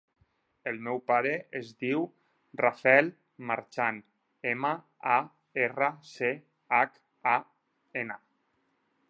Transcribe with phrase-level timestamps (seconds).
[0.69, 2.07] El meu pare es diu
[2.65, 3.11] Rafael
[3.51, 4.01] Marchan:
[4.53, 4.73] ema,
[5.19, 5.19] a,
[5.67, 6.33] erra, ce,
[6.81, 6.99] hac,
[7.37, 7.37] a,
[8.05, 8.19] ena.